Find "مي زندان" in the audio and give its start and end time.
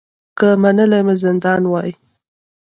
1.07-1.61